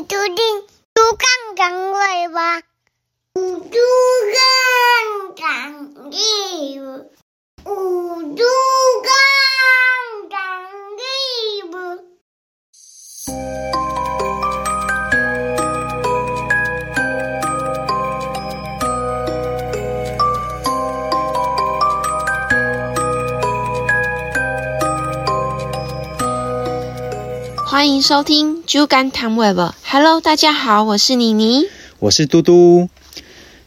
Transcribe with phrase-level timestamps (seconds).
[0.00, 0.34] 你注定
[0.94, 2.62] 猪杠杠尾巴，
[3.34, 3.42] 猪
[4.32, 7.09] 杠杠尾巴，
[27.90, 29.58] 欢迎收听《猪肝汤 Web》。
[29.82, 31.66] Hello，大家好，我是妮妮。
[31.98, 32.88] 我是嘟嘟。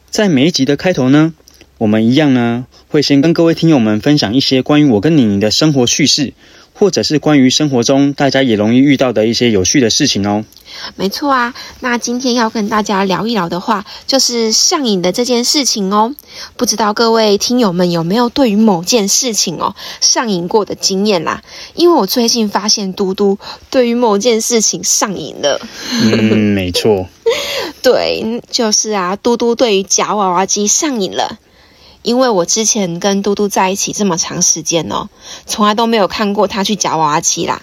[0.10, 1.34] 在每一集的开头呢，
[1.78, 6.32] 我们一样呢会先跟各位听友们分享一些关于我跟妮妮的生活趣事，
[6.72, 10.46] 或者是关于生活中大家也容易遇到的一些有趣的事情哦。
[10.96, 16.16] 没错啊，那今天要跟大家聊一聊的话，就是上瘾的这件事情哦。
[16.58, 21.42] 不知道各位听友们有没有对于某件事情哦上瘾过的经验啦？
[21.74, 23.38] 因为我最近发现嘟嘟
[23.70, 25.60] 对于某件事情上瘾了。
[26.04, 27.08] 嗯，没错。
[27.82, 31.40] 对，就是啊，嘟嘟对于夹娃娃机上瘾了。
[32.02, 35.08] 因为我之前跟嘟嘟在一起这么长时间哦，
[35.46, 37.62] 从来都没有看过他去夹娃娃机啦。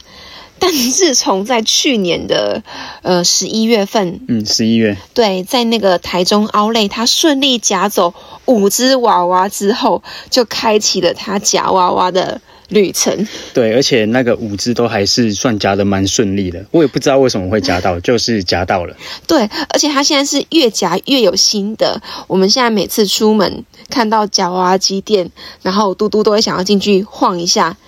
[0.61, 2.62] 但自从在去年的
[3.03, 13.27] 呃十一月份，嗯，十一月，对，在那个台中奥莱，他顺利夹走五只娃娃之后，就开启了他夹娃娃的旅程。
[13.55, 16.64] 对，而且那个五只都还是算夹的蛮顺利的。
[16.70, 18.95] 我也不知道为什么会夹到，就是夹到了。
[19.27, 22.02] 对，而且他现在是越夹越有心得。
[22.28, 25.30] 我们现在每次出门看到夹娃娃机店，
[25.62, 27.78] 然后嘟嘟都会想要进去晃一下。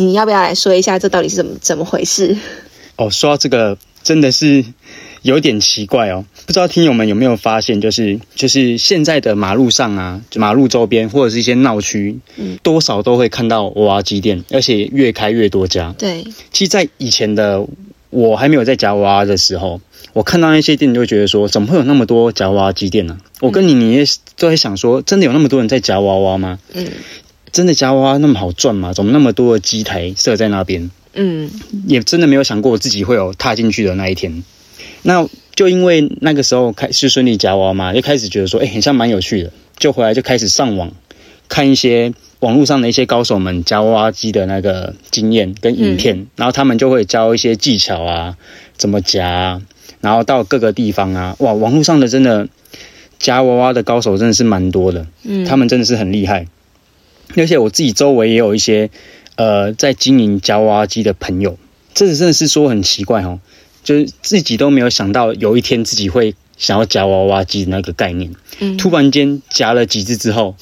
[0.00, 2.36] 你要不要来说一下这到底是怎么怎么回事？
[2.94, 4.64] 哦，说到这个真的是
[5.22, 15.92] 有点奇怪哦，不知道听友们有没有发现，就是就是现在的马路上啊，马路周边或者是一些闹区，嗯，多少都会看到娃娃机店，而且越开越多家。
[15.98, 17.66] 对，其实，在以前的
[18.10, 19.80] 我还没有在夹娃娃的时候，
[20.12, 23.18] 我看到那些店就会觉得说，怎么会有那么多夹娃娃机店呢？
[23.40, 24.04] 我跟你你也
[24.36, 26.60] 都会想说，真的有那么多人在夹娃娃吗？
[26.72, 26.86] 嗯。
[27.58, 28.92] 真的夹娃娃那么好赚吗？
[28.92, 30.92] 怎么那么多的机台设在那边？
[31.14, 31.50] 嗯，
[31.88, 34.44] 也真的没有想过我自己会有踏进去的那一天。
[35.02, 39.50] 那就因为那个时候开始顺利夹娃娃嘛，就开始觉得说，哎，很像蛮有趣的。
[39.76, 40.92] 就回来就开始上网
[41.48, 48.36] 看一些网络上的一些高手们夹娃娃机的那个经验跟影片，然后他们就会教一些技巧啊，
[48.76, 49.62] 怎么夹，啊
[50.00, 52.46] 然后到各个地方啊，哇，网络上的真的
[53.18, 56.46] 夹娃娃的高手真的是蛮多的，嗯，他们真的是很厉害。
[57.36, 58.90] 而且我自己周围也有一些，
[59.36, 61.58] 呃，在经营夹娃娃机的朋友，
[61.94, 63.40] 这真的是说很奇怪哦，
[63.84, 70.56] 就是自己都没有想到有一天自己会想要夹娃娃机的那个概念，嗯，突然间夹了几只之后，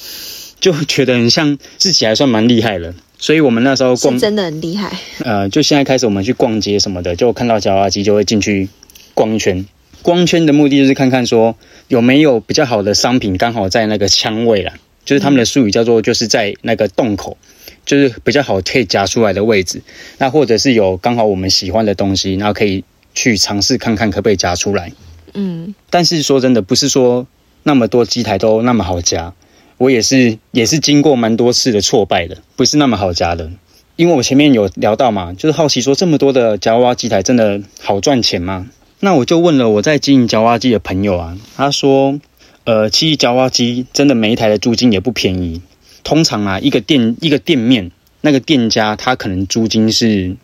[0.61, 8.69] 就觉得很像自己还算蛮厉害了，所以我们那时候逛真的很厉害，呃，就现在开始我们去逛街什么的，就看到夹娃娃机就会进去
[9.15, 9.65] 逛一圈，
[10.03, 11.57] 逛圈的目的就是看看说
[11.89, 14.75] 有没有比较好的商品刚好在那个枪位啦。
[15.07, 17.39] 就是他们的术语叫做，就是在那个洞口，
[17.87, 19.81] 就是比较好可以夹出来的位置。
[20.19, 22.83] 那或者是有刚好我们喜欢的东西，然后可以
[23.15, 24.93] 去尝试看看可不可以夹出来。
[25.33, 27.27] 嗯，但是说真的，不是说
[27.63, 29.33] 那么多机台都那么好夹。
[29.79, 33.51] 我也是也是经过蛮多次的挫败的，不是那么好夹的。
[33.95, 38.69] 因为我前面有聊到嘛，就是好奇说这么多的夹娃娃机台真的好赚钱吗？
[38.99, 42.19] 那我就问了我在经营夹娃娃机的朋友啊，他说。
[42.67, 45.63] 呃，其实夹娃娃机真的每一台的租金也不便宜。
[46.03, 50.37] 通常啊，一个店一个店面那个店家，他可能租金是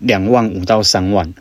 [0.00, 1.32] 两万五到三万。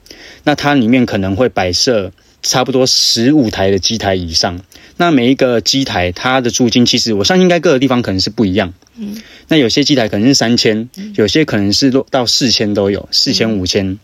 [0.44, 2.12] 那它里面可能会摆设
[2.44, 4.62] 差不多十五台的机台以上。
[4.98, 8.74] 那每一个机台它的租金，其实我相信应该各个地方可能是不一样。
[8.96, 9.18] 嗯。
[9.48, 13.98] 那有些机台可能是三千，有些可能是落到四千都有，四千五千。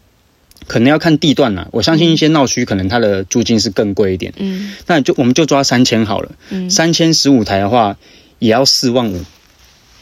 [0.68, 4.34] 可能要看地段啦，我相信一些闹区可能它的租金是更贵一点。
[4.38, 6.32] 嗯，那就我们就抓三千好了。
[6.50, 7.98] 嗯，三千十五台的话
[8.40, 9.22] 也要四万五。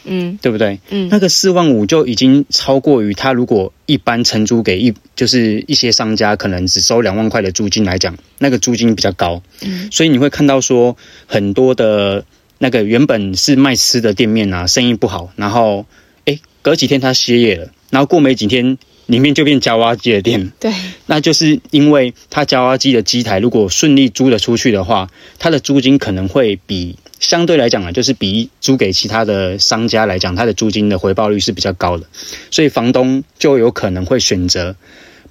[0.04, 0.80] 嗯，对不对？
[0.90, 9.40] 嗯，那个四万五就已经超过于他如果一般承租给一就是一些商家可能只收两万块的租金来讲，那个租金比较高。
[9.60, 10.96] 嗯，所以你会看到说
[11.26, 12.24] 很多的
[12.58, 15.86] 那个原本是卖吃的店面啊，生意不好，然后
[16.24, 18.78] 哎隔几天他歇业了，然后过没几天。
[19.12, 20.72] 里面就变夹娃娃机的店，对，
[21.04, 32.06] 那就是因为它夹娃娃机的机台如果顺利租了出去的话，它的租金可能会比相对来讲啊，就是比租给其他的商家来讲，它的租金的回报率是比较高的，
[32.50, 34.76] 所以房东就有可能会选择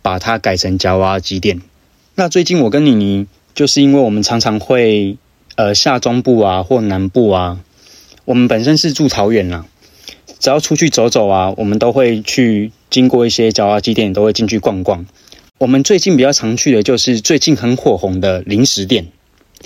[0.04, 1.60] 把它改成夹娃娃机店。
[2.13, 3.25] 那最近我跟妮妮
[3.56, 5.18] 就是因为我们常常会
[5.56, 7.57] 呃下中部啊或南部啊，
[8.25, 9.66] 我们本身是住桃园啊，
[10.41, 12.73] 只要出去走走啊，我们都会去。
[12.91, 15.05] 经过一些夹娃娃机店，都会进去逛逛。
[15.57, 19.05] 我们最近比较常去的就是最近很火红的零食店，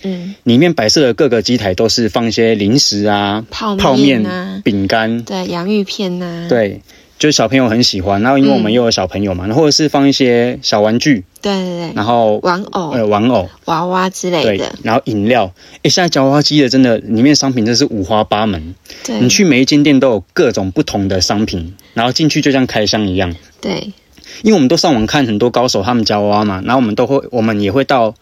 [0.04, 6.82] 嗯，里面摆设的各个机台都是放一些零食啊、泡泡面饼干，对，洋芋片呐、对，
[7.18, 8.22] 就是小朋友很喜欢。
[8.22, 15.54] 然后因为我们嗯又有小朋友嘛，或者是放一些小玩具，对对对，然后玩偶、呃玩偶，娃娃之类对的，，然后饮料。
[15.84, 23.36] 诶，现在夹娃娃机的真的里面商品真是五花八门，对，你去每一间店都有各种不同的商品，然后进去就像开箱一样。
[23.62, 23.94] 对，
[24.42, 28.16] 因为我们都上网看很多高手他们夹娃娃嘛，然后我们都会，我们也会到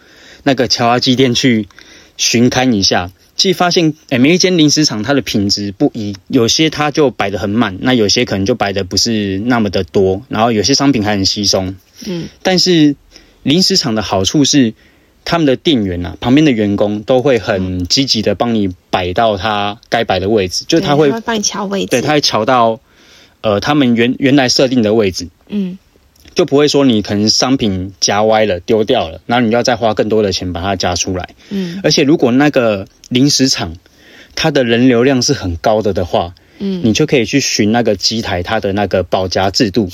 [0.44, 1.70] 那个夹娃娃机店去
[2.18, 3.10] 巡看一下。
[3.36, 11.76] 其实发现，诶，每一间零食厂它的品质不一，有些它就摆得很满，那有些可能就摆的不是那么的多，然后有些商品还很稀松。
[12.06, 12.96] 嗯，但是
[13.44, 14.74] 零食厂的好处是，
[15.26, 22.80] 他们的店员啊，旁边的员工都会很积极的帮你摆到他该摆的位置，就是对他会会帮你调位置，对，他会调到
[23.42, 25.30] 呃他们原原来设定的位置。
[25.48, 25.78] 嗯，
[26.36, 31.30] 就不会说你可能商品夹歪了丢掉了，然后你要再花更多的钱把它夹出来。
[31.50, 33.76] 嗯而且如果那个临时厂
[34.36, 39.90] 它的人流量是很高的的话，嗯，你就可以去寻那个机台它的那个保夹制度。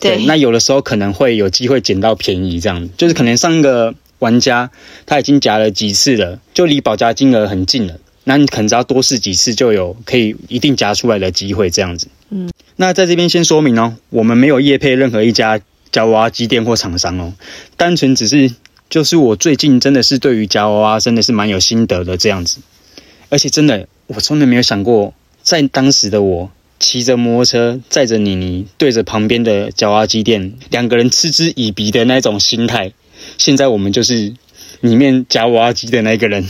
[0.00, 4.70] 对，那有的时候可能会有机会捡到便宜，这样就是可能上一个玩家
[5.06, 7.98] 他已经夹了几次了，就离保夹金额很近了。
[8.24, 12.08] 那你可能只要多试几次，就有可以一定夹出来的机会，这样子。
[12.28, 15.58] 嗯，那在这边先说明哦，我们没有业配任何一家
[15.90, 17.32] 夹娃娃机店或厂商哦，
[17.76, 18.54] 单纯只是
[18.88, 22.58] 就是我最近真的是对于夹娃娃真的是蛮有心得的这样子，
[23.30, 26.50] 而且真的我从来没有想过，在当时的我
[26.80, 32.92] 骑着摩托车载着妮妮，对着旁边的夹娃娃机店，两个人嗤之以鼻的那种心态，
[33.36, 34.32] 现在我们就是
[34.80, 36.48] 里面夹娃娃机的那个人。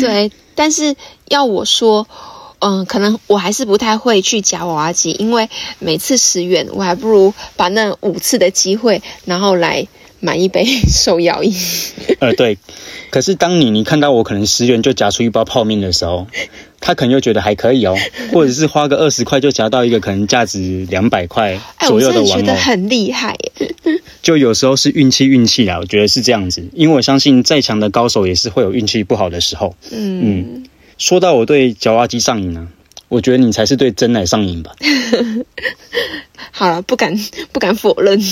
[0.00, 0.96] 对，但是
[1.28, 2.08] 要我说，
[2.58, 5.48] 嗯，可能我还是不太会去夹娃娃机，因为
[5.78, 9.86] 每次十元，我还不如把那五次的机会，然后来
[10.18, 11.54] 买一杯 手摇饮。
[12.18, 12.58] 呃，对。
[13.10, 16.26] 可是当你你看到我可能十元就夹出一包泡面的时候，
[16.86, 17.96] 他可能又觉得还可以哦，
[18.30, 23.74] 或者是花个二十块就夹到一个可能价值两百块哎，我左右真的觉的玩偶，得很厉害耶。
[24.22, 29.74] 就有时候是运气运气啦，我觉得是这样子，因为我相信再强的高手也是会有运气不好的时候。
[29.90, 30.64] 嗯，
[30.98, 32.68] 说到我对夹娃娃机上瘾啊，
[33.08, 34.72] 我觉得你才是对真奶上瘾吧？
[36.52, 37.18] 好了，不敢
[37.52, 38.22] 不敢否认。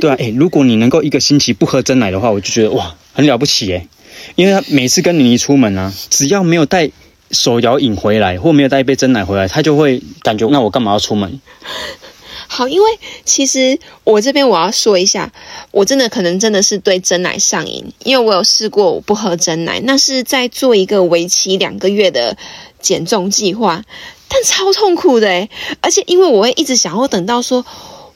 [0.00, 3.86] 对啊，诶，如果你能够一个星期不喝真奶的话，我就觉得哇，很了不起诶。
[4.34, 6.90] 因为他每次跟妮妮出门啊，只要没有带
[7.30, 11.40] 手摇饮回来，或没有带一杯真奶回来，他就会感觉那我干嘛要出门？
[12.48, 12.90] 好，因为
[13.24, 15.32] 其实我这边我要说一下，
[15.70, 22.36] 我真的可能真的是对真奶上瘾，因为我有试过我不喝真奶，那是在做一个为期两个月的
[22.80, 23.84] 减重计划，
[24.28, 25.48] 但超痛苦的诶，
[25.80, 27.64] 而且因为我会一直想要等到说。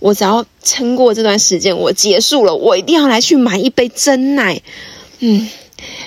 [0.01, 4.61] 我只要撑过这段时间，我结束了，我一定要来去买一杯真奶，
[5.21, 5.49] 嗯，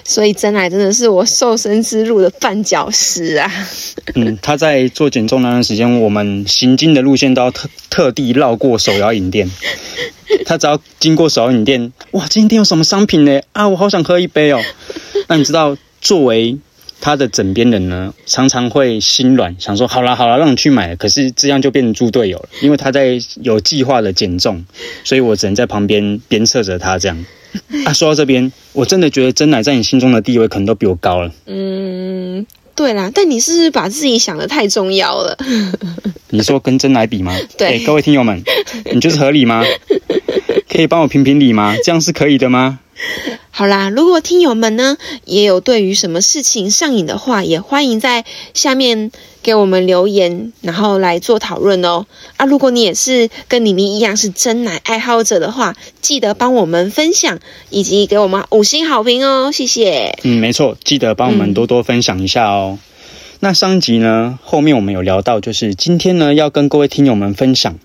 [0.03, 3.51] 所以真奶真的是我瘦身之路的绊脚石啊。
[4.15, 9.49] 嗯，他在做减重那段时间，我们行进的路线都要特特地绕过手摇饮店。
[10.45, 13.41] 他只要经过手摇饮店，哇，这间店有什么商品呢？
[13.51, 14.61] 啊，我好想喝一杯哦。
[15.27, 16.57] 那你知道，作为
[16.99, 20.95] 他的枕边人呢，常常会心软，想说好啦好啦，让你去买。
[20.95, 24.65] 可是这样就变成猪队友了，因为他在有计划的减重，
[25.03, 27.25] 所以我只能在旁边鞭策着他这样。
[27.85, 31.31] 啊，说到这边，我真的觉得真奶在你心中的地位可能都比我高了。
[31.45, 35.37] 嗯，对啦，但你是不是把自己想的太重要了？
[36.29, 37.35] 你说跟真奶比吗？
[37.57, 38.43] 对诶各位听友们，
[38.93, 39.63] 你就是合理吗？
[40.69, 41.75] 可以帮我评评理吗？
[41.83, 42.79] 这样是可以的吗？
[43.51, 49.11] 好啦，如果听友们呢也有对于什么事情上瘾的话，也欢迎在下面
[49.47, 52.05] 给我们留言，然后来做讨论哦。
[52.35, 57.39] 啊，如果你也是跟妮妮一样是真奶爱好者的话，记得帮我们分享
[57.69, 60.19] 以及给我们五星好评哦，谢谢。
[60.23, 62.77] 嗯，没错，记得帮我们多多分享一下哦。
[63.39, 67.79] 那上一集呢，后面我们有聊到，就是今天呢要跟各位听友们分享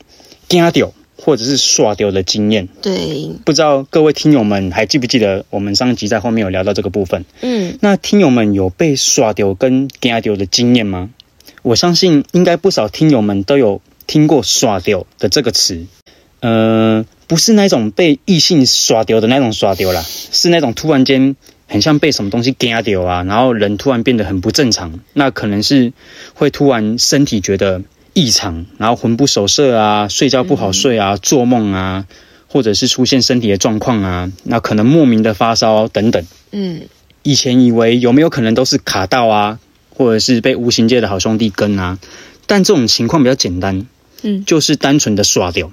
[0.48, 2.66] 惊丢或者是刷丢的经验。
[2.82, 7.24] 对，不知道各位听友们还记不记得我们上一集在后面有聊到这个部分？
[7.40, 11.10] 嗯，那听友们有被刷丢跟惊丢的经验吗？
[11.62, 15.86] 我相信应该不少听友们都有听过“耍丢”的这个词。
[16.40, 21.36] 呃，不是那种被异性耍丢的那种耍丢啦，是那种突然间
[21.68, 24.98] 很像被什么东西惊丢啊，然后人突然变得很不正常。
[25.12, 25.92] 那可能是
[26.34, 27.80] 会突然身体觉得
[28.12, 32.06] 异常，然后魂不守舍啊，睡觉不好睡啊，做梦啊，
[32.48, 36.26] 或者是出现身体的状况啊，那可能莫名的发烧等等。
[36.50, 36.82] 嗯，
[37.22, 39.60] 以前以为有没有可能都是卡到啊，
[39.94, 41.98] 或者是被无形界的好兄弟跟啊，
[42.46, 43.86] 但这种情况比较简单，
[44.22, 45.70] 嗯就是单纯的刷掉，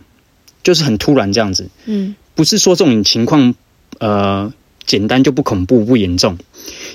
[0.64, 3.56] 就是很突然这样子，嗯，不是说这种情况
[4.00, 4.54] 呃
[4.86, 6.38] 简单就不恐怖不严重，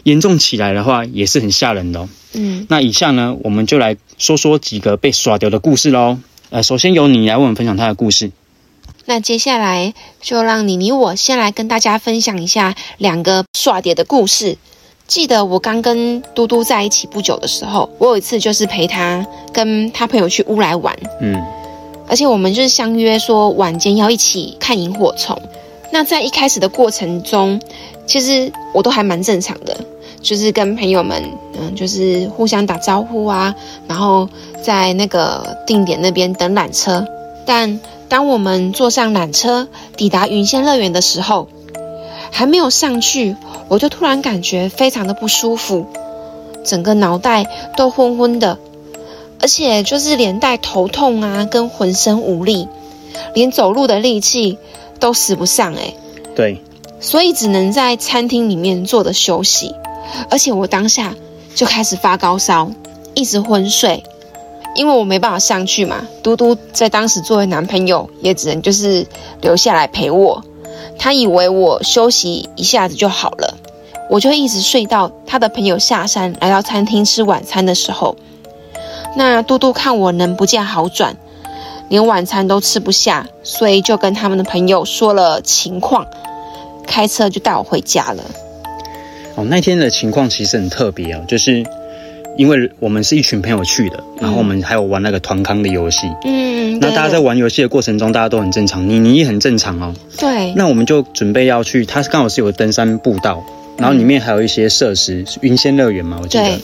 [0.03, 2.09] 严重起来的话也是很吓人的哦。
[2.33, 6.19] 嗯，那以下呢，我们就来说说几个被耍掉的故事喽。
[6.51, 8.31] 呃，首先由你来为我们分享他的故事。
[9.07, 14.57] 那接下来就让你你我先来跟大家分享一下两个耍碟的故事。
[15.07, 21.43] 记得我刚跟嘟嘟在一起不久的时候，我有一次就是陪他跟他朋友去乌来玩，嗯
[22.07, 25.41] 而且我们就是相约说晚间要一起看萤火虫。
[25.91, 27.61] 那在一开始的过程中，
[28.07, 29.79] 其实我都还蛮正常的，
[30.21, 31.23] 就是跟朋友们，
[31.59, 33.55] 嗯，就是互相打招呼啊，
[33.87, 34.29] 然后
[34.63, 37.07] 在那个定点那边等缆车。
[37.47, 41.49] 但当我们坐上缆车抵达云仙乐园的时候，
[42.37, 43.37] 还没有上去，
[43.69, 45.87] 我就突然感觉非常的不舒服，
[46.65, 48.59] 整个脑袋都昏昏的，
[49.41, 52.67] 而且就是连带头痛啊，跟浑身无力，
[53.35, 54.59] 连走路的力气
[54.99, 55.97] 都使不上诶、
[56.35, 56.61] 对，
[56.99, 59.73] 所以只能在餐厅里面坐着休息。
[60.29, 61.15] 而且我当下
[61.55, 62.69] 就开始发高烧，
[63.15, 64.03] 一直昏睡，
[64.75, 66.09] 因为我没办法上去嘛。
[66.21, 69.07] 嘟嘟在当时作为男朋友，也只能就是
[69.41, 70.43] 留下来陪我。
[70.99, 73.55] 他以为我休息一下子就好了，
[74.09, 78.17] 我就一直睡到他的朋友下山来到餐厅吃晚餐的时候。
[79.17, 81.17] 那嘟嘟看我能不见好转，
[81.89, 86.07] 连晚餐都吃不下，所以就跟他们的朋友说了情况，
[86.87, 88.25] 开车就带我回家了。
[89.37, 91.65] 哦，那天的情况其实很特别哦，就是
[92.37, 96.07] 因为我们是一群朋友去的，然后我们还有玩那个团康的游戏。
[96.25, 99.95] 嗯，那大家在玩游戏的过程中，大家都很正常，你你也很正常哦。
[100.19, 103.45] 对，那我们就准备要去，它刚好是有登山步道，
[103.79, 106.59] 然后里面还有一些设施，云仙乐园嘛，我记得对。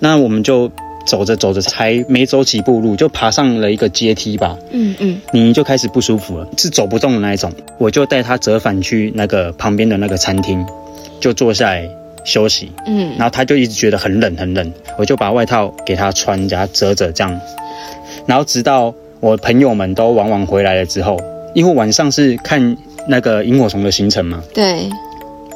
[0.00, 0.70] 那我们就
[1.06, 4.58] 走着走着，才没走几步路，就爬上了一个阶梯吧。
[4.72, 7.52] 嗯嗯你就开始不舒服了，是走不动的那一种。
[7.78, 10.66] 我就带他折返去那个旁边的那个餐厅，
[11.20, 11.88] 就坐下来
[12.24, 12.72] 休息。
[12.86, 17.40] 嗯然后他就一直觉得很冷很冷，我就把外套给他穿，给他折着这样。
[18.26, 21.16] 然后直到我朋友们都往往回来了之后，
[21.54, 22.76] 因为晚上是看
[23.06, 24.88] 那个萤火虫的行程嘛，对，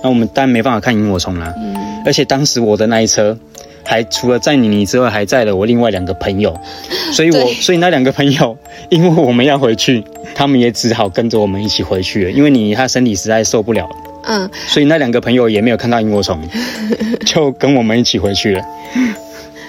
[0.03, 1.53] 那我们当然没办法看萤火虫啦。
[1.57, 1.75] 嗯
[2.07, 3.37] 而且当时我的那一车，
[3.85, 6.59] 还除了载你你之外，还载了我另外两个朋友，
[7.13, 8.57] 所以我所以那两个朋友，
[8.89, 10.03] 因为我们要回去，
[10.35, 12.31] 他们也只好跟着我们一起回去了。
[12.31, 13.97] 因为你他身体实在受不了了，
[14.29, 16.39] 嗯，所以那两个朋友也没有看到萤火虫，
[17.25, 18.63] 就跟我们一起回去了。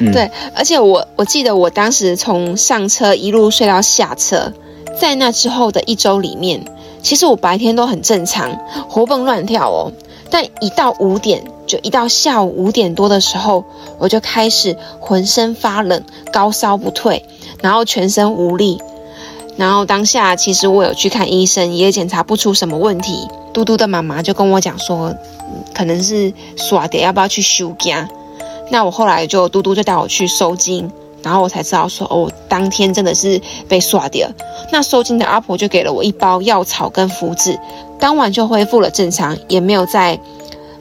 [0.01, 4.51] 嗯对，而且我我记得我当时从上车一路睡到下车，
[4.99, 6.63] 在那之后的一周里面，
[7.01, 8.57] 其实我白天都很正常，
[8.89, 9.91] 活蹦乱跳哦。
[10.29, 13.65] 但一到五点，就一到下午五点多的时候，
[13.97, 17.25] 我就开始浑身发冷，高烧不退，
[17.61, 18.79] 然后全身无力。
[19.59, 23.27] 然后当下其实我有去看医生，也检查不出什么问题。
[23.53, 25.13] 嘟嘟的妈妈就跟我讲说，
[25.73, 28.07] 可能是耍的，要不要去休家？
[28.71, 30.89] 那我后来就嘟嘟就带我去收金，
[31.21, 34.29] 然后我才知道说，哦，当天真的是被耍掉。
[34.71, 37.59] 那收金的阿婆就给了我一包药草跟符纸，
[37.99, 40.17] 当晚就恢复了正常，也没有再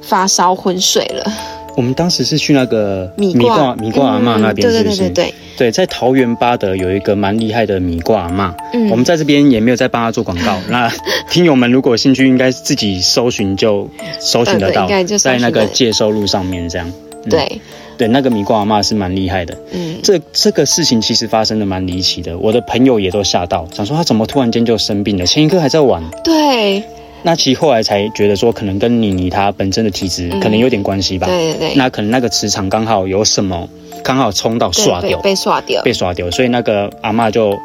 [0.03, 1.58] 发烧昏睡了。
[1.79, 4.99] 我们当时是去那个米米挂挂米挂阿嬷那边，嗯对对是不是？
[4.99, 10.59] 对对对，对，在桃园八德有一个蛮厉害的米挂阿嬷，嗯我们在这边也没有在帮他做广告。
[10.69, 10.93] 那
[11.31, 16.89] 听友们如果有兴趣，应该自己搜寻就搜寻得到，在那个介收路上面这样。
[16.89, 17.61] 嗯对，
[17.97, 19.57] 对，那个米挂阿嬷是蛮厉害的。
[19.73, 26.03] 嗯，这这个事情其实发生的蛮离奇的，我的朋友也都吓到，想说他怎么突然间就生病了，前一刻还在玩。
[26.25, 26.83] 对
[27.23, 31.27] 那其实后来才觉得说，可能跟妮妮她本身的体质嗯可能有点关系吧。
[31.27, 33.69] 对对对，那可能那个磁场刚好有什么，
[34.05, 37.59] 刚好冲到刷掉，被被刷掉，被刷掉，所以那个阿嬷就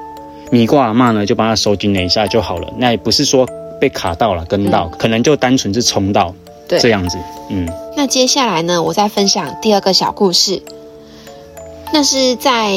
[0.51, 2.67] 米挂阿嬷呢就帮他收紧了一下就好了。
[2.77, 3.48] 那也不是说
[3.79, 6.33] 被卡到了跟到，可能就单纯是冲到
[6.67, 7.17] 对这样子。
[7.50, 10.62] 嗯，那接下来呢，我再分享第二个小故事。
[11.91, 12.74] 那是在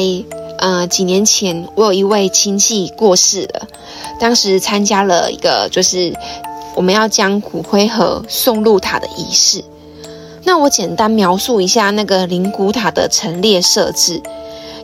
[0.59, 3.67] 呃几年前，我有一位亲戚过世了，
[4.19, 6.13] 当时参加了一个就是
[6.77, 9.63] 我们要将骨灰盒送入塔的仪式。
[10.43, 14.21] 那我简单描述一下那个灵骨塔的陈列设置，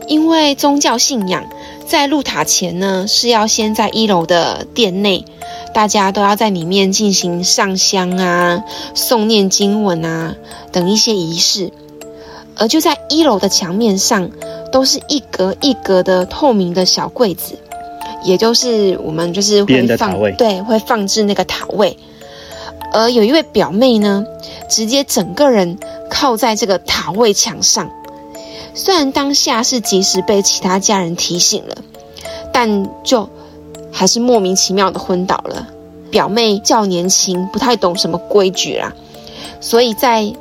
[0.08, 1.48] 因为宗教信仰，
[1.86, 5.24] 在入塔前呢是要先在一楼的殿内。
[5.72, 10.34] 大家都要在里面进行上香啊、诵念经文啊
[10.72, 11.72] 等一些仪式，
[12.56, 14.30] 而就在一楼的墙面上，
[14.70, 17.58] 都是一格一格的透明的小柜子，
[18.24, 21.96] 也就是我们就是会放位对会放置那个塔位。
[22.92, 24.24] 而有一位表妹呢，
[24.68, 25.78] 直接整个人
[26.08, 27.90] 靠在这个塔位墙上，
[28.74, 31.76] 虽然当下是及时被其他家人提醒了，
[32.52, 33.28] 但就
[33.90, 35.68] 还是莫名其妙的昏倒了。
[36.10, 38.92] 表妹较年轻，不太懂什么规矩啦，
[39.60, 40.32] 所以在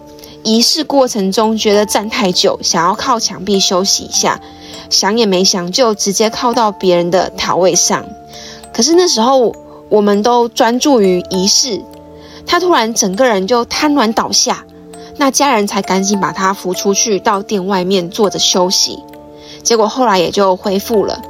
[0.43, 4.39] 仪式过程中觉得站太久，想要靠墙壁休息一下，
[4.89, 8.05] 想也没想就直接靠到别人的塔位上。
[8.73, 9.53] 可是那时候
[9.89, 11.81] 我们都专注于仪式，
[12.45, 14.65] 他突然整个人就瘫软倒下，
[15.17, 18.99] 那家人才赶紧把他扶出去到店外面坐着休息。
[19.61, 21.21] 结果后来也就恢复了，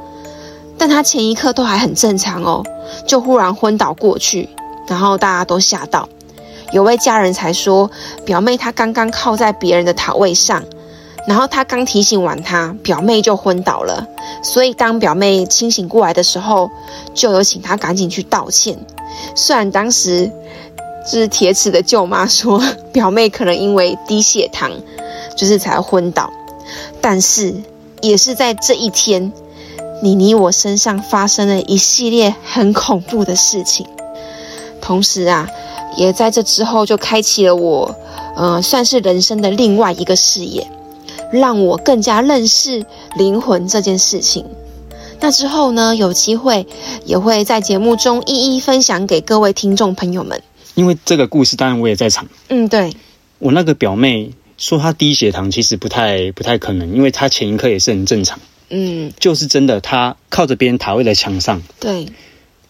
[0.76, 2.64] 但他前一刻都还很正常哦，
[3.06, 4.48] 就忽然昏倒过去，
[4.88, 6.08] 然后大家都吓到，
[6.72, 7.90] 有位家人才说，
[8.24, 10.64] 表妹她刚刚靠在别人的塔位上，
[11.26, 14.06] 然后他刚提醒完她，表妹就昏倒了，
[14.42, 16.70] 所以当表妹清醒过来的时候，
[17.14, 18.78] 就有请她赶紧去道歉。
[19.34, 20.30] 虽然当时
[21.04, 22.62] 就是铁齿的舅妈说，
[22.92, 24.70] 表妹可能因为低血糖，
[25.36, 26.32] 就是才昏倒，
[27.00, 27.54] 但是。
[28.00, 29.32] 也是在这一天，
[30.02, 33.86] 妮妮我身上发生了一系列很恐怖的事情。
[34.82, 35.48] 同时啊，
[35.96, 37.96] 也在这之后就开启了我，
[38.36, 40.70] 呃，算是人生的另外一个视野，
[41.32, 42.84] 让我更加认识
[43.16, 44.44] 灵魂这件事情。
[45.20, 46.66] 那之后呢，有机会
[47.04, 50.42] 也会在节目中一一分享给各位听众朋友们。
[50.74, 52.26] 因为这个故事，当然我也在场。
[52.48, 52.92] 嗯，对，
[53.38, 54.32] 我那个表妹。
[54.56, 58.38] 说她低血糖其实不太不太可能，因为她前一刻也是很正常。
[58.68, 62.06] 嗯，就是真的，她靠着别人塔位的墙上，对，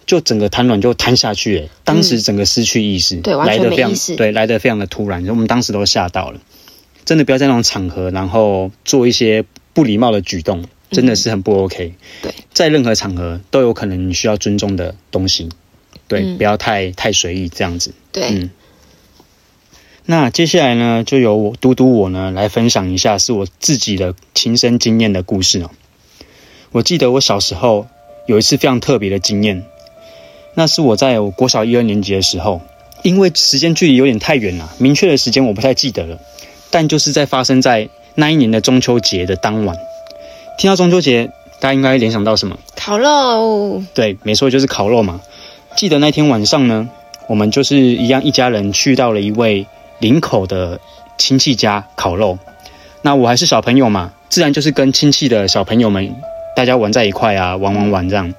[0.07, 6.41] 就整个瘫软就瘫下去，哎，当时整个失去意识，对，完全没意识，对，来的非常的突然，我们当时都吓到了。
[7.05, 11.95] 真的不要在那种场合，然后做一些不礼貌的举动，真的是很不 OK。
[12.23, 15.49] 对，在任何场合都有可能你需要尊重的东西，
[16.09, 17.93] 对，不要太太随意这样子。
[18.13, 18.51] 对，嗯。
[20.07, 25.71] 那接下来呢，就由我嘟嘟我呢来分享一下是我自己的亲身经验的故事哦。
[26.73, 27.87] 我记得我小时候
[28.27, 29.65] 有一次非常特别的经验，
[30.55, 32.61] 那是我在我国小一二年级的时候，
[33.03, 36.21] 因为时间距离有点太远了，明确的时间我不太记得了，
[36.75, 39.77] 但就是在发生在那一年的中秋节的当晚。
[40.59, 42.59] 听到中秋节，大家应该联想到什么？
[42.75, 43.81] 烤肉。
[43.95, 45.21] 对，没错，就是烤肉嘛。
[45.77, 46.89] 记得那天晚上呢，
[47.29, 49.67] 我们就是一样一家人去到了一位。
[50.01, 50.81] 林口的
[51.17, 52.37] 亲戚家烤肉，
[53.03, 56.17] 那我还是小朋友嘛，自然就是跟亲戚的小朋友们
[56.57, 58.35] 大家玩在一块啊，玩玩玩这样。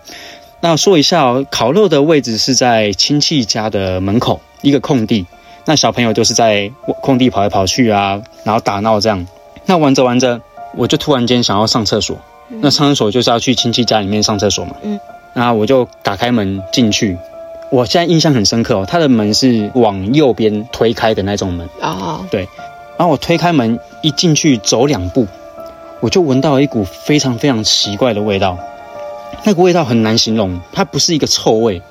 [0.59, 5.25] 那说一下哦，烤肉的位置是在亲戚家的门口一个空地，
[5.65, 9.25] 那小朋友就是在空地跑来跑去啊，然后打闹这样。
[9.65, 10.39] 那玩着玩着，
[10.75, 12.17] 我就突然间想要上厕所，
[12.61, 14.99] 那上厕所就是要去亲戚家里面上厕所嘛，嗯，
[15.33, 17.17] 那我就打开门进去。
[17.71, 21.67] 我现在印象很深刻哦，他的门是往右边推开的那种门。
[21.81, 22.47] 哦，对，
[22.95, 25.25] 然后我推开门一进去走两步，
[25.99, 28.55] 我就闻到一股非常非常奇怪的味道，
[29.43, 31.81] 那个味道很难形容，它不是一个臭味，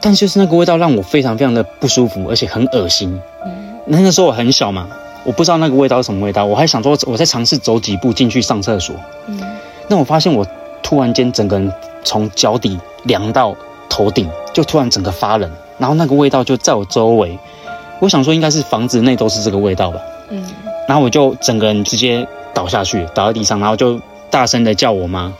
[0.00, 3.20] 但就是那个味道让我非常非常的不舒服，而且很恶心。
[3.44, 4.88] 嗯，那个时候我很小嘛，
[5.24, 8.94] 我不知道那个味道是什么味道，我还想说我在尝试走几步进去上厕所，
[9.26, 9.40] 嗯，
[9.88, 10.46] 那我发现我
[10.82, 11.72] 突然间整个人
[12.04, 13.54] 从脚底凉到。
[13.90, 17.36] 头顶就突然整个发冷，然后那个味道就在我周围，
[18.00, 19.98] 我想说应该是房子内都是这个味道吧。
[20.28, 20.44] 嗯，
[20.86, 23.98] 然后我就整个人直接倒下去，倒在地上，然后就
[24.30, 25.32] 大声的叫我妈。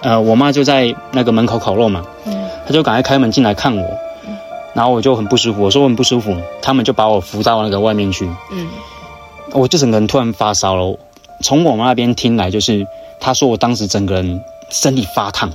[0.00, 2.37] 呃，我妈就在那个门口烤肉嘛，嗯，
[2.68, 3.98] 她就赶快开门进来看我，
[4.74, 8.28] 然后我就很不舒服，我说我很不舒服，他们就把我扶到那个外面去。
[8.52, 8.68] 嗯，
[9.52, 10.98] 我就整个人突然发烧了，
[11.40, 12.86] 从我妈那边听来就是
[13.18, 15.50] 他说我当时整个人身体发烫。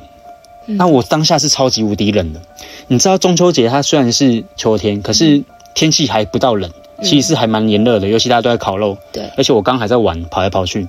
[0.65, 2.41] 那我当下是超级无敌冷的，
[2.87, 5.43] 你知道中秋节它虽然是秋天，可是
[5.75, 6.71] 天气还不到冷，
[7.03, 8.97] 其实是还蛮炎热的，尤其大家都在烤肉。
[9.11, 10.87] 对，而且我刚还在玩，跑来跑去，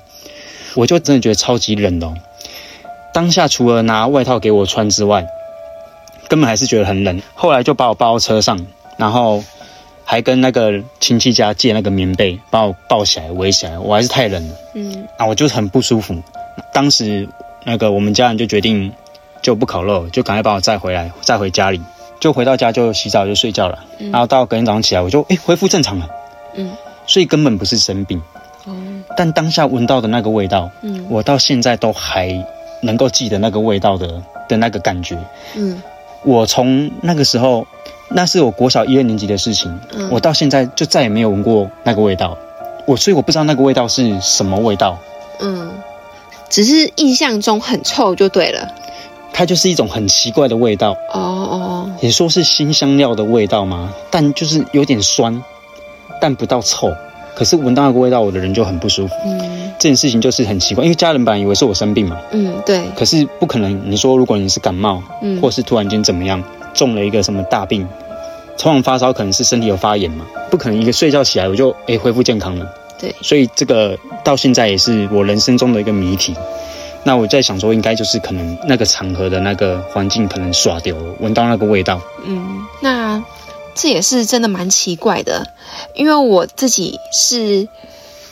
[0.74, 2.14] 我就真的觉得超级冷哦。
[3.12, 5.26] 当下除了拿外套给我穿之外，
[6.28, 7.20] 根本还是觉得很冷。
[7.34, 8.58] 后来就把我抱到车上，
[8.96, 9.42] 然后
[10.04, 14.54] 还跟那个亲戚家借那个棉被，把我抱起来围起来，我还是太冷了。
[14.74, 16.14] 嗯，啊，我就很不舒服。
[16.72, 17.28] 当时
[17.64, 18.92] 那个我们家人就决定。
[19.44, 21.78] 就不烤肉，就赶快把我载回来，载回家里，
[22.18, 23.78] 就回到家就洗澡就睡觉了。
[24.10, 26.08] 然后到隔天早上起来，我就诶恢复正常了。
[26.54, 26.72] 嗯，
[27.06, 28.18] 所以根本不是生病。
[28.64, 28.74] 哦，
[29.18, 32.32] 但当下闻到的那个味道，嗯，我到现在都还
[32.80, 35.14] 能够记得那个味道的的那个感觉。
[35.54, 35.82] 嗯，
[36.24, 37.66] 我从那个时候，
[38.08, 39.78] 那是我国小一二年级的事情，
[40.10, 42.36] 我到现在就再也没有闻过那个味道。
[42.86, 44.98] 我所以我不知道那个味道是什么味道。
[45.40, 45.72] 嗯，
[46.50, 48.68] 只是印象中很臭就对了。
[49.32, 53.92] 它就是一种很奇怪的味道哦哦，也说是新香料的味道吗？
[54.08, 55.42] 但就是有点酸，
[56.20, 56.94] 但不到臭。
[57.34, 59.14] 可是闻到那个味道，我的人就很不舒服。
[59.26, 62.16] 嗯，这件事情就是很奇怪，因为家人本来以为是我生病嘛。
[62.30, 62.82] 嗯，对。
[62.96, 66.42] 可是不可能，你说如果你是感冒，嗯，或是突然间怎么样，
[66.72, 67.86] 中了一个什么大病，
[68.56, 72.72] 通常发烧可能是身体有发炎嘛，不可能一个睡觉起来我就诶恢复健康了。
[72.98, 76.34] 对，所以这个到现在也是我人生中的一个谜题。
[77.06, 82.00] 那我在想说，应该就是可能那个场合的那个环境可能耍丢，闻到那个味道。
[82.24, 82.42] 嗯，
[82.80, 83.22] 那
[83.74, 85.48] 这也是真的蛮奇怪的，
[85.94, 87.68] 因为我自己是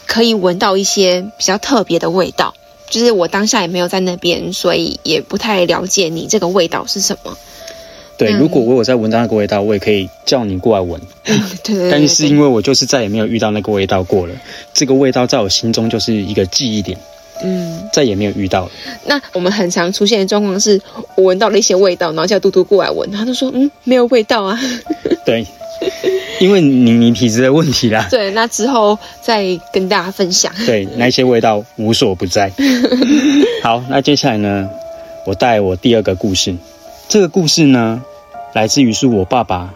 [0.06, 2.54] 可以闻到一些比较特别的味道，
[2.88, 7.36] 就是我当下也没有在那边，所以也不太了解你这个味道是什么。
[8.18, 11.00] 对，嗯如果我有在闻到那个味道，我也可以叫你过来闻。
[11.24, 14.34] 对对对，但是因为为我就是再也没有遇到那个味道过了，
[14.74, 16.98] 这个味道在我心中就是一个记忆点，
[17.42, 18.70] 嗯，再也没有遇到了。
[19.06, 20.80] 那我们很常出现的状况是，
[21.16, 24.58] 我闻到了一些味道，然后叫嘟嘟过来闻，他就说嗯没有味道啊。
[25.26, 25.46] 对，
[26.40, 28.06] 因为你你体质的问题啦。
[28.10, 30.52] 对，那之后再跟大家分享。
[30.66, 32.50] 对，那些味道无所不在。
[33.62, 34.68] 好，那接下来呢，
[35.26, 36.56] 我带我第二个故事。
[37.08, 38.02] 这个故事呢，
[38.52, 39.74] 来自于是我爸爸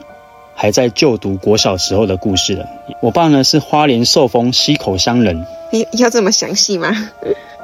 [0.54, 2.66] 还在就读国小时候的故事了。
[3.02, 7.10] 我爸呢是花莲寿丰溪口乡人，你要这么详细吗？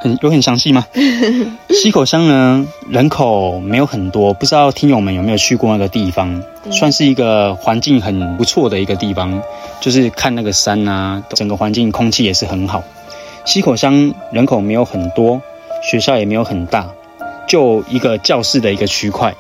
[0.03, 0.85] 很有很详细吗？
[1.71, 6.43] 溪口乡呢人口没有很多，不知道听友们有没有去过那个地方？
[6.73, 9.41] 算是一个环境很不错的一个地方，
[9.81, 12.83] 就是看那个山啊，整个环境空气也是很好。
[13.45, 15.41] 溪口乡人口没有很多，
[15.83, 16.91] 学校也没有很大，
[17.47, 19.35] 就一个教室的一个区块，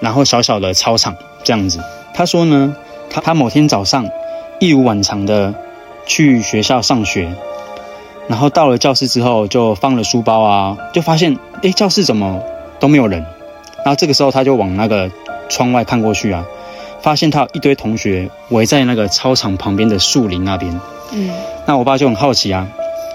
[0.00, 1.80] 然后小小的操场这样子。
[2.14, 2.74] 他说呢，
[3.08, 4.08] 他他某天早上
[4.58, 5.54] 一如往常的
[6.06, 7.32] 去学校上学，
[8.30, 12.40] 然后到了教室之后就放了书包啊，就发现诶教室怎么
[12.78, 13.26] 都没有人。
[13.78, 15.10] 然后这个时候他就往那个
[15.48, 16.44] 窗外看过去啊，
[17.02, 20.80] 发现他有一堆同学围在那个操场旁边的树林那边。
[21.10, 21.28] 嗯，
[21.66, 22.68] 那我爸就很好奇啊，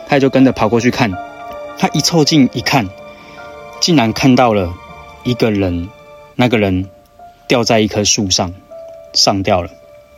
[0.09, 1.13] 他就跟着跑过去看。
[1.77, 2.89] 他一凑近一看，
[3.79, 4.73] 竟然看到了
[5.23, 5.87] 一个人，
[6.35, 6.89] 那个人
[7.47, 8.53] 掉在一棵树上，
[9.13, 9.69] 上吊了。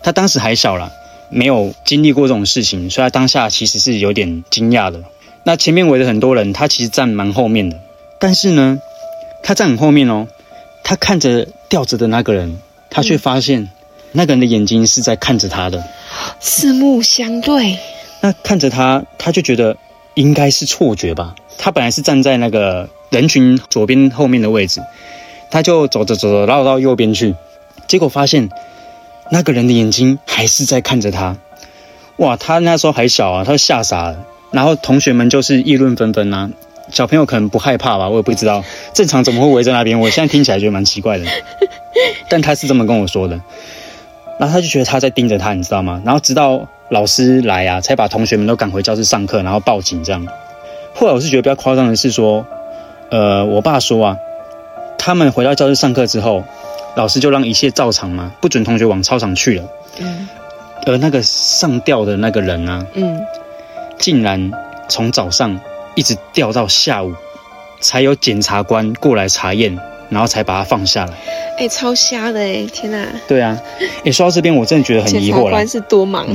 [0.01, 0.91] 他当时还小了，
[1.29, 5.03] 没有经历过这种事情，所以他当下其实是有点惊讶的。
[5.43, 7.79] 那前面围了很多人，他其实站蛮后面的，
[8.19, 8.79] 但是呢，
[9.43, 10.27] 他站很后面哦，
[10.83, 12.59] 他看着吊着的那个人，
[12.89, 13.69] 他却发现
[14.11, 15.83] 那个人的眼睛是在看着他的。
[16.39, 17.77] 四目相对。
[18.19, 19.77] 那看着他，他就觉得
[20.15, 21.35] 应该是错觉吧。
[21.57, 24.81] 他本来是站在那个人群左边后面的位置，
[25.51, 27.35] 他就走着走着绕到右边去，
[27.87, 28.49] 结果发现
[29.29, 31.37] 那个人的眼睛还是在看着他。
[32.17, 34.25] 哇，他那时候还小啊，他吓傻了。
[34.51, 36.49] 然后同学们就是议论纷纷啊，
[36.89, 38.63] 小朋友可能不害怕吧，我也不知道。
[38.93, 39.99] 正常怎么会围在那边？
[39.99, 41.25] 我现在听起来觉得蛮奇怪的，
[42.29, 43.39] 但他是这么跟我说的。
[44.39, 46.01] 然后他就觉得他在盯着他，你知道吗？
[46.05, 50.25] 然后直到老师来啊，才把同学们都赶回教室上课，然后报警这样。
[50.95, 52.45] 后来我是觉得比较夸张的是说，
[53.11, 54.17] 呃，我爸说啊，
[54.97, 56.45] 他们回到教室上课之后，
[56.97, 59.63] 老师就让一切照常嘛，不准同学往操场去了。
[59.99, 60.27] 嗯
[60.85, 63.19] 而那个上吊的那个人啊，嗯，
[63.99, 64.51] 竟然
[64.87, 65.59] 从早上
[65.95, 67.13] 一直吊到下午，
[67.81, 69.77] 才有检察官过来查验，
[70.09, 71.11] 然后才把他放下来。
[71.59, 72.65] 哎、超瞎的哎！
[72.71, 73.61] 天哪，对啊，
[74.05, 75.67] 诶，说到这边，我真的觉得很疑惑了察官。
[75.67, 76.25] 是多忙。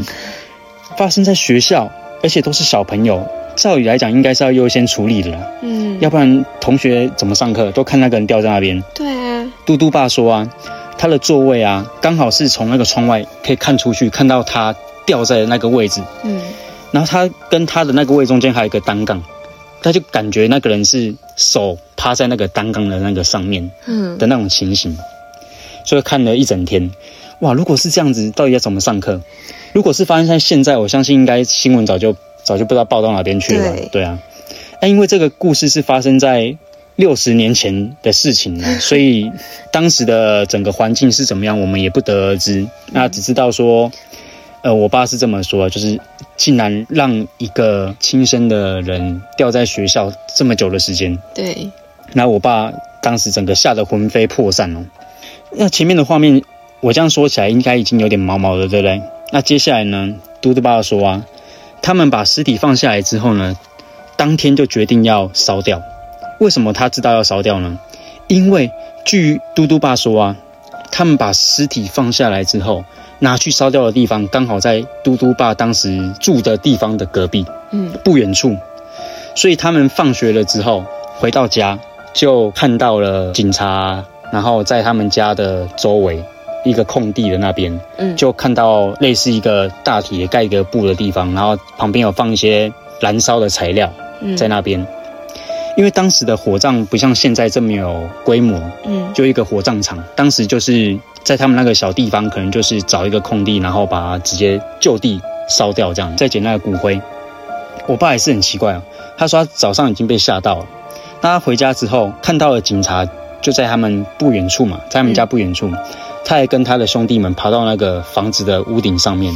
[0.98, 1.90] 发生在学校，
[2.22, 8.82] 而且都是小朋友，照理来讲应该是要优先处理的啦，嗯，要不然同学怎么上课都看那个人吊在那边。
[8.94, 10.50] 对啊，嘟嘟爸说啊，
[10.96, 14.74] 他的座位啊，刚好是从那个窗外可以看出去，看到他
[15.06, 16.40] 吊在那个位置，嗯。
[16.90, 19.22] 然后他跟他的那个位中间还有一个单杠，
[19.82, 24.96] 他就感觉那个人是手趴在那个单杠的那个上面嗯，的那种情形，
[25.86, 26.90] 所以看了一整天。
[27.40, 29.20] 哇，如果是这样子，到底要怎么上课？
[29.72, 33.72] 如果是发生在现在，我相信应该新闻早就早就不知道报到哪边去了。
[33.72, 34.18] 对对啊，
[34.80, 36.56] 那因为这个故事是发生在
[36.96, 39.30] 六十年前的事情呢， 所以
[39.72, 42.66] 当时的整个环境是怎么样，我们也不得而知。
[42.92, 43.90] 那只知道说，
[44.62, 45.98] 呃，我爸是这么说，就是
[46.36, 51.70] 竟然让一个亲生的人掉在学校这么久的时间，对，
[52.12, 54.84] 那我爸当时整个吓得魂飞魄散哦。
[55.52, 56.42] 那前面的画面，
[56.80, 59.00] 我这样说起来应该已经有点毛毛了，对不对？
[59.32, 61.26] 那接下来呢，嘟嘟爸爸说啊，
[61.82, 63.58] 他们把尸体放下来之后呢，
[64.16, 65.82] 当天就决定要烧掉。
[66.38, 67.78] 为什么他知道要烧掉呢？
[68.28, 68.70] 因为
[69.04, 70.36] 据嘟嘟爸说啊，
[70.90, 72.84] 他们把尸体放下来之后，
[73.18, 77.44] 拿去烧掉的地方刚好在嘟嘟爸当时住的地方的隔壁。
[77.72, 78.56] 嗯不远处，
[79.34, 80.84] 所以他们放学了之后
[81.18, 81.78] 回到家，
[82.12, 86.22] 就看到了警察，然后在他们家的周围
[86.64, 94.36] 一个空地的那边，嗯，就看到类似一个大体盖一个布的地方，然后旁边有放一些燃烧的材料嗯。
[94.36, 94.86] 在那边。
[95.74, 99.10] 因为当时的火葬不像现在这么有规模，嗯。
[99.14, 107.00] 就一个火葬场，当时就是在他们那个小地方，可能就是找一个空地，然后把它直接就地烧掉，这样再捡那个骨灰。
[107.86, 108.82] 我爸也是很奇怪啊，
[109.16, 110.66] 他说他早上已经被吓到了，
[111.20, 113.04] 那他回家之后看到了警察
[113.40, 115.68] 就在他们不远处嘛，在他们家不远处，
[116.24, 119.34] 他还跟他的兄弟们爬到那个房子的屋顶上面，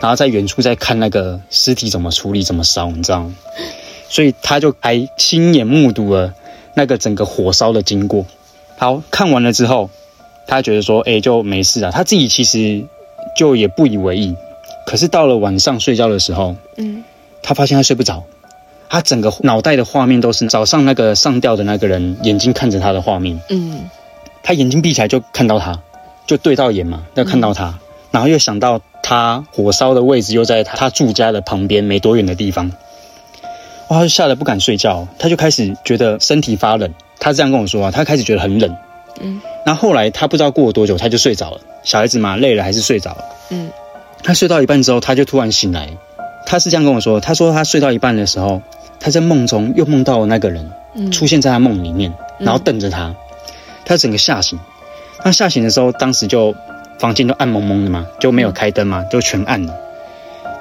[0.00, 3.34] 然后在远处在看那个尸体怎么处理、怎么烧，你知道吗？
[4.08, 6.32] 所以他就还亲眼目睹了
[6.74, 8.24] 那个整个火烧的经过。
[8.78, 9.90] 好看完了之后，
[10.46, 11.90] 他觉得说，哎，就没事了。
[11.90, 12.84] 他自己其实
[13.36, 14.36] 就也不以为意。
[14.86, 17.02] 可是到了晚上睡觉的时候，嗯
[17.42, 18.22] 他发现他睡不着，
[18.88, 23.40] 他整个脑袋的画面都是早上那个上吊的那个人眼睛看着他的画面。
[23.48, 23.88] 嗯
[24.42, 25.80] 他眼睛闭起来就看到他，
[26.26, 27.78] 就对到眼嘛，要看到他，
[28.10, 32.70] 然后又想到他火烧的位置又在他他住家的旁边没多远的地方，
[33.88, 36.92] 哇，他就吓得不敢睡觉，他就开始觉得身体发冷。
[37.18, 38.76] 他这样跟我说啊，他开始觉得很冷。
[39.20, 41.60] 嗯，然后后来他不知道过了多久，他就睡着了。
[41.82, 43.24] 小孩子嘛，累了还是睡着了。
[43.50, 43.70] 嗯
[44.22, 45.88] 他睡到一半之后，他就突然醒来。
[46.44, 48.60] 他是这样跟我说，他说他睡到一半的时候，
[48.98, 50.70] 他在梦中又梦到了那个人。
[50.94, 53.14] 嗯出现在他梦里面，然后瞪着他，
[53.84, 54.58] 他整个吓醒。
[55.26, 56.54] 他下醒的时候，当时就
[57.00, 59.74] 房间都暗蒙蒙的嘛，就没有开灯嘛，就全暗了。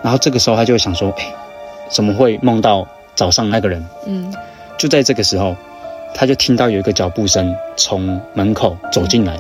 [0.02, 1.32] 然后这个时候他就想说，哎，
[1.92, 3.86] 怎么会梦到早上那个人？
[4.08, 4.34] 嗯
[4.76, 5.56] 就在这个时候，
[6.16, 9.38] 他就听到有一个脚步声从门口走进来。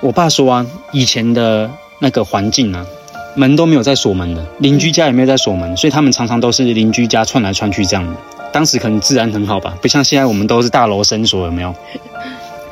[0.00, 2.86] 我爸说啊，以前的那个环境啊，
[3.34, 8.12] 门都没有在锁门的，邻居家也没有在锁门，所以他们常常都是邻居家窜来窜去这样的。
[8.52, 11.74] 当时可能治安很好吧，不像现在我们都是大楼深锁，有没有？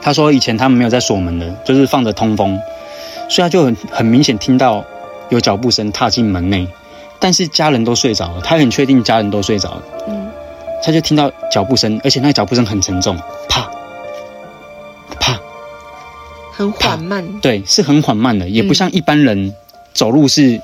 [0.05, 2.61] 他说以前他们没有在锁门的，就是放着通风，
[3.29, 4.85] 所以他就很很明显听到
[5.31, 6.69] 有脚步声踏进门内，
[7.19, 9.83] 但是家人都睡着了，他很确定家人都睡着了。
[10.07, 10.31] 嗯
[10.85, 13.17] 他就听到脚步声，而且那个脚步声很沉重，
[13.49, 13.71] 啪
[15.19, 15.41] 啪，
[16.53, 17.41] 很缓慢。
[17.41, 19.55] 对，是很缓慢的，也不像一般人
[19.95, 20.61] 走路是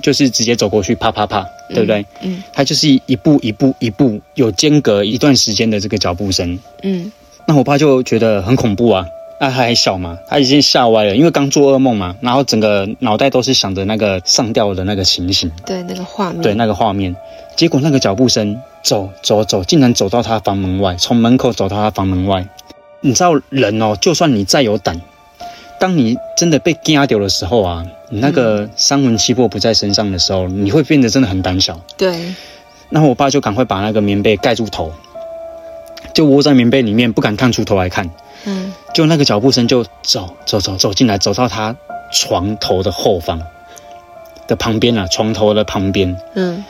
[0.00, 2.06] 就是直接走过去，啪啪啪，对不对？
[2.20, 6.56] 嗯他就是一步一步一步有间隔一段时间的这个脚步声。
[6.84, 7.10] 嗯
[7.50, 9.08] 那我爸就觉得很恐怖啊，
[9.40, 15.50] 啊他还小嘛，他已经吓歪了，因为刚做噩梦嘛，然后整个脑袋都是想着那个上吊的那个情形。
[15.66, 16.42] 对，那个画面。
[16.42, 17.16] 对那个画面。
[17.56, 22.46] 结果那个脚步声走走走，竟然走到他房门外，从门口走到他房门外。
[23.00, 25.00] 你知道人哦，就算你再有胆，
[25.80, 31.80] 当你真的被惊掉的时候啊，你那个三魂七魄不在身上的时候，你会变得真的很胆小。
[31.96, 32.32] 对
[32.90, 34.92] 然后我爸就赶快把那个棉被盖住头，
[36.20, 38.10] 就窝在棉被里面，不敢探出头来看。
[38.44, 41.74] 嗯就那个脚步声就走走走走进来，走到他
[42.12, 43.40] 床头的后方
[44.46, 46.14] 的旁边啊，床头的旁边。
[46.34, 46.62] 嗯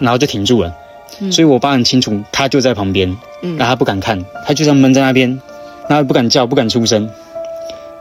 [0.00, 0.74] 然后就停住了。
[1.20, 5.40] 嗯所以我爸很清楚，他就在旁边，嗯然后他不敢看，他就这样闷在那边，
[5.88, 7.08] 然后不敢叫，不敢出声。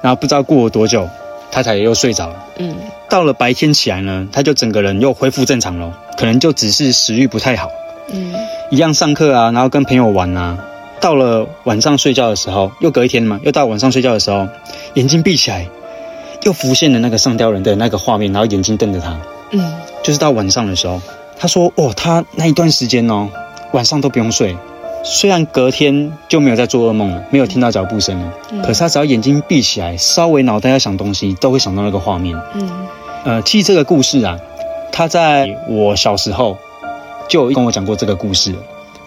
[0.02, 1.08] 然后不知道过了多久，
[1.52, 2.44] 他才又睡着了。
[2.58, 2.76] 嗯
[3.10, 7.70] 到了白天起来呢，他就整个人又恢复正常了，可能就只是食欲不太好，
[8.12, 8.34] 嗯
[8.72, 10.58] 一样上课啊，然后跟朋友玩啊。
[11.02, 14.48] 到了晚上睡觉的时候，又隔一天嘛，又到晚上睡觉的时候，
[14.96, 15.68] 眼睛闭起来，
[16.44, 19.20] 又浮现了那个上吊人的那个画面，然后眼睛瞪着他。
[19.52, 21.02] 嗯就是到晚上的时候，
[21.38, 23.30] 他说：“哦，他那一段时间哦，
[23.74, 24.56] 晚上都不用睡。
[25.04, 32.38] 虽然隔天就没有再做噩梦了，没有听到脚步声了，嗯可是他只要眼睛闭起来，稍微脑袋要想东西，都会想到那个画面。
[32.54, 32.70] 嗯
[33.24, 34.38] 呃，其实这个故事啊，
[34.92, 36.58] 他在我小时候
[37.28, 38.60] 就有跟我讲过这个故事了。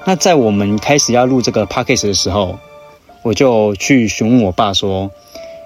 [0.05, 2.59] 那在我们开始要录这个 podcast 的时候，
[3.23, 5.11] 我就去询问我爸说：‘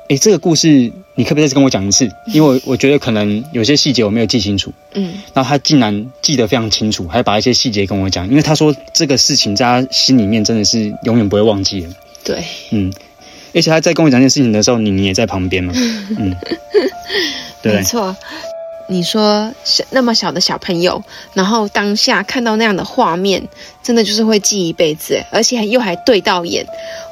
[0.09, 2.09] 诶，这个故事你可不可以再跟我讲一次？
[2.33, 11.88] 因为我我觉得可能有些细节我没有记清楚。’嗯然后他竟然记得非常清楚，还把一些细节跟我讲，因为他说这个事情在他心里面真的是永远不会忘记的。
[12.22, 12.92] 对，嗯，
[13.55, 15.72] 而且他在跟我讲这件事情的时候，你你也在旁边嘛，
[16.18, 16.37] 嗯，
[17.62, 17.77] 对？
[17.77, 18.14] 没错。
[18.88, 21.03] 你说小那么小的小朋友，
[21.35, 23.49] 然后当下看到那样的画面，
[23.83, 26.66] 真的就是会记一辈子，而且又还对到眼，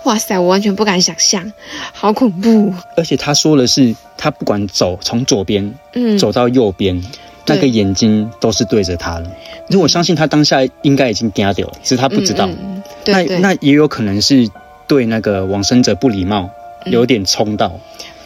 [0.04, 1.52] 哇塞，我完全不敢想象，
[1.92, 2.72] 好恐怖。
[2.96, 7.02] 而且他说的是，他不管走从左边嗯，走到右边，
[7.46, 9.24] 那个眼睛都是对着他的。
[9.68, 12.46] 因为我相信他当下应该已经惊掉了，只是他不知道。
[12.46, 14.48] 嗯嗯嗯对对，那那也有可能是
[14.86, 16.48] 对那个往生者不礼貌，
[16.84, 17.72] 嗯有点冲到，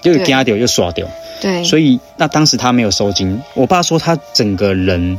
[0.02, 1.08] 又对惊掉又耍掉。
[1.40, 5.18] 对，所以那当时他没有收金，我爸说他整个人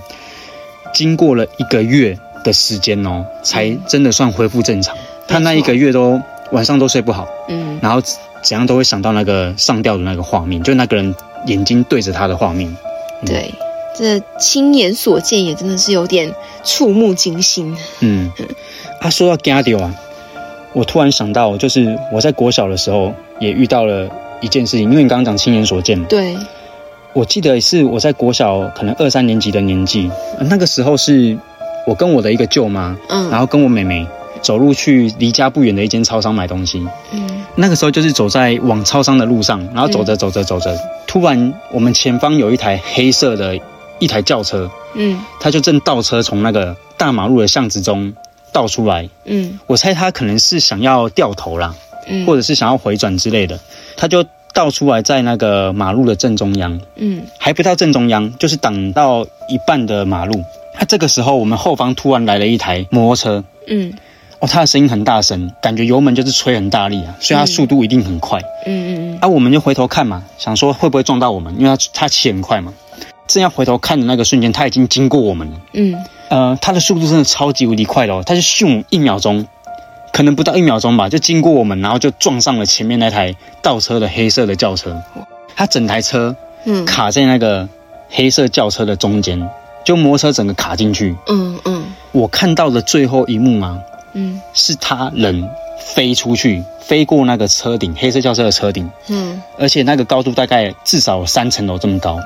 [0.93, 4.95] 经过了一个月的时间哦，才真的算恢复正常。
[5.27, 7.79] 他那一个月都晚上都睡不好，嗯。
[7.81, 8.01] 然后
[8.41, 12.75] 怎样都会想到那个上吊的那个画面，就那个人眼睛对着他的画面。
[13.25, 13.53] 对，
[13.95, 17.77] 这亲眼所见也真的是有点触目惊心。
[17.99, 18.31] 嗯，
[18.99, 19.95] 啊，说到惊掉啊，
[20.73, 24.09] 我突然想到，就是我在国小的时候也遇到了
[24.41, 26.37] 一件事情，因为你刚刚讲亲眼所见嘛，对，
[27.13, 31.37] 我记得是我在国小可能二三年级的年纪，呃那个时候是
[31.87, 33.29] 我跟我的一个舅妈，嗯。
[33.29, 34.07] 然后跟我妹妹
[34.41, 36.85] 走路去离家不远的一间超商买东西。
[37.11, 37.43] 嗯。
[37.55, 43.57] 那个时候就是走在往超商的路上，然后走着走着走着，突然我们前方有一台黑色的
[43.97, 45.19] 一台轿车，嗯。
[45.39, 48.13] 它就正倒车从那个大马路的巷子中
[48.53, 49.09] 倒出来。
[49.25, 49.59] 嗯。
[49.65, 51.75] 我猜它可能是想要掉头啦，
[52.09, 53.59] 嗯，或者是想要回转之类的，
[53.95, 56.81] 他就倒出来在那个马路的正中央。
[56.95, 60.43] 嗯还不到正中央，就是挡到一半的马路。
[60.79, 63.93] 那、这个时候，我们后方突然来了一台摩托车，嗯
[64.39, 68.39] 哦，它的声音很大声，感觉油门就是吹很大力啊，所以它速度一定很快。
[68.65, 72.73] 嗯嗯嗯啊，我们就回头看嘛，想说会不会撞到我们，因为它它骑很快嘛。
[73.27, 75.57] 正要回头看的那个瞬间，它已经经过我们了。
[75.73, 75.95] 嗯
[76.29, 79.45] 呃，它的速度真的超级无敌快的哦，它就咻一秒钟，
[80.11, 85.01] 可能不到一秒钟吧，就经过我们，然后就撞上了前面那台倒车的黑色的轿车。
[85.55, 87.67] 它整台车嗯卡在那个
[88.09, 89.49] 黑色轿车的中间，
[89.83, 91.15] 就摩托车整个卡进去。
[91.27, 93.77] 嗯嗯我看到的最后一幕啊，
[94.13, 102.19] 嗯是他人飞出去，飞过那个车顶，黑色轿车的车顶，嗯而且那个高度大概至少有三层楼这么高。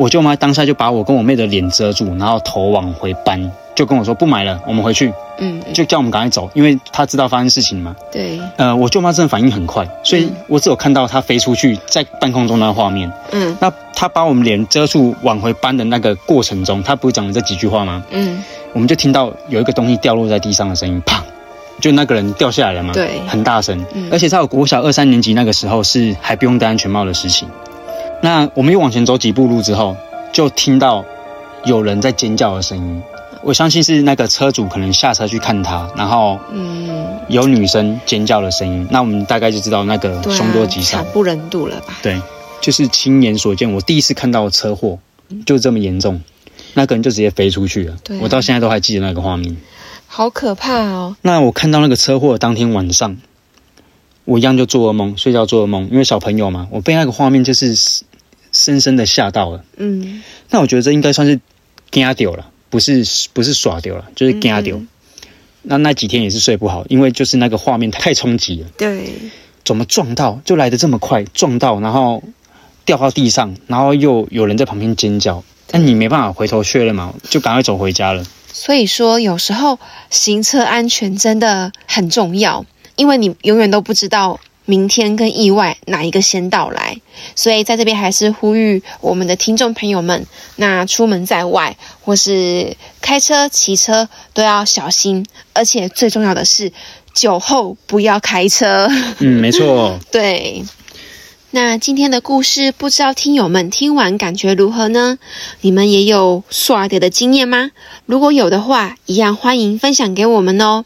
[0.00, 7.94] 我舅妈当下就把我跟我妹的脸遮住，然后头往回搬，就跟我说不买了，我们回去，嗯，就叫我们赶快走，因为她知道发生事情嘛。
[8.10, 13.12] 对，呃，我舅妈真的反应很快，所以我只有看到她飞出去在半空中那个画面。
[13.32, 18.02] 嗯那她把我们脸遮住往回搬的那个过程中，她不是讲了这几句话吗？
[18.10, 21.20] 嗯我们就听到有一个东西掉落在地上的声音，砰，
[21.78, 27.46] 就那个人掉下来了嘛，对很大声，嗯而且在我国小二三年级那个时候是还不用戴安全帽的事情。
[28.22, 29.96] 那我们又往前走几步路之后，
[30.32, 31.04] 就听到
[31.64, 33.02] 有人在尖叫的声音。
[33.42, 41.06] 我相信是那个车主可能下车去看他，然后嗯，有女生尖叫的声音，那我们大概就知道那个凶多吉少惨。
[41.14, 41.96] 不忍睹了吧？
[42.02, 42.20] 对，
[42.60, 44.98] 就是亲眼所见，我第一次看到车祸
[45.46, 46.20] 就这么严重，
[46.74, 47.96] 那个人就直接飞出去了。
[48.04, 49.56] 对啊我到现在都还记得那个画面。
[50.06, 51.16] 好可怕哦！
[51.22, 53.16] 那我看到那个车祸的当天晚上，
[54.26, 57.74] 我一样就做噩梦，睡觉做噩梦，因为小朋友嘛，我被那个画面就是
[58.60, 59.64] 深深的吓到了。
[59.76, 61.40] 嗯那我觉得这应该算是
[61.90, 64.76] 惊丢了，不是不是耍丢了，就是惊丢。
[64.76, 64.88] 嗯
[65.62, 69.12] 那那几天也是睡不好，因为就是那个画面太冲击了，对，
[69.62, 72.22] 怎么撞到就来的这么快，撞到然后
[72.86, 78.24] 掉到地上，然后又有人在旁边尖叫，但你没办法回头确认嘛，就赶快走回家了。
[78.50, 82.64] 所以说有时候行车安全真的很重要，
[82.96, 84.40] 因为你永远都不知道
[84.70, 86.96] 明天跟意外哪一个先到来。
[87.34, 96.72] 所以在这边还是呼吁我们的听众朋友们，那出门在外或是开车、骑车都要小心，而且最重要的是
[97.12, 98.88] 酒后不要开车。
[99.18, 99.98] 嗯，没错。
[100.12, 100.64] 对，
[101.52, 105.18] 那今天的故事，不知道听友们听完感觉如何呢？
[105.62, 107.72] 你们也有刷碟的经验吗？
[108.06, 110.84] 如果有的话，一样欢迎分享给我们哦。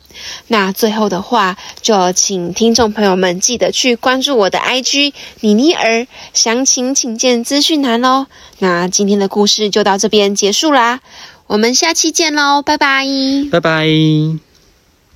[0.49, 8.27] 那最后的话，就请听众朋友们记得去关注我的 IG 妮妮儿，详情请见资讯栏哦。
[8.59, 11.01] 那今天的故事就到这边结束啦，
[11.47, 13.05] 我们下期见喽，拜拜。
[13.53, 14.54] 拜拜。